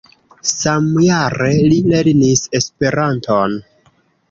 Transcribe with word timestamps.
Samjare 0.51 1.51
li 1.67 1.77
lernis 1.93 2.43
Esperanton. 2.63 3.57